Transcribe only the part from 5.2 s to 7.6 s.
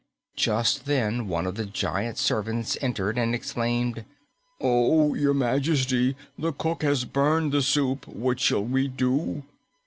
Majesty, the cook has burned